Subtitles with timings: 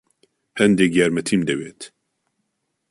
[0.59, 1.81] هەندێک یارمەتیم دەوێت.